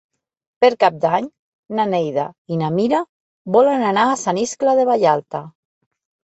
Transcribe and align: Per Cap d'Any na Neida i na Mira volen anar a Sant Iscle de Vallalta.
Per 0.63 0.69
Cap 0.83 0.95
d'Any 1.03 1.27
na 1.81 1.85
Neida 1.91 2.25
i 2.55 2.59
na 2.63 2.71
Mira 2.79 3.03
volen 3.59 3.87
anar 3.93 4.09
a 4.09 4.19
Sant 4.25 4.43
Iscle 4.49 4.77
de 4.83 4.91
Vallalta. 4.93 5.47